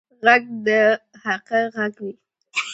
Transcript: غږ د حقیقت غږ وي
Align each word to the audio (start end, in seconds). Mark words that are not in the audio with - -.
غږ 0.25 0.43
د 0.65 0.67
حقیقت 1.23 1.65
غږ 1.75 1.93
وي 2.03 2.13